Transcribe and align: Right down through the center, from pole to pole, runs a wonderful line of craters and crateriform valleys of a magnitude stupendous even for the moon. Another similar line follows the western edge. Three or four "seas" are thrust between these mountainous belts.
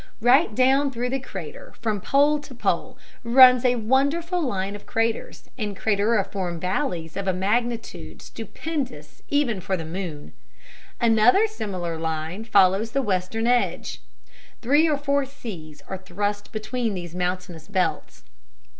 Right 0.19 0.55
down 0.55 0.89
through 0.89 1.11
the 1.11 1.23
center, 1.31 1.75
from 1.79 2.01
pole 2.01 2.39
to 2.39 2.55
pole, 2.55 2.97
runs 3.23 3.63
a 3.63 3.75
wonderful 3.75 4.41
line 4.41 4.75
of 4.75 4.87
craters 4.87 5.47
and 5.59 5.77
crateriform 5.77 6.59
valleys 6.59 7.15
of 7.15 7.27
a 7.27 7.33
magnitude 7.33 8.23
stupendous 8.23 9.21
even 9.29 9.61
for 9.61 9.77
the 9.77 9.85
moon. 9.85 10.33
Another 10.99 11.45
similar 11.45 11.99
line 11.99 12.45
follows 12.45 12.93
the 12.93 13.01
western 13.03 13.45
edge. 13.45 14.01
Three 14.63 14.89
or 14.89 14.97
four 14.97 15.23
"seas" 15.23 15.83
are 15.87 15.99
thrust 15.99 16.51
between 16.51 16.95
these 16.95 17.13
mountainous 17.13 17.67
belts. 17.67 18.23